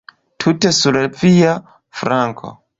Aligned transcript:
Tute 0.43 0.71
sur 0.77 0.97
via 1.19 1.53
flanko. 2.01 2.55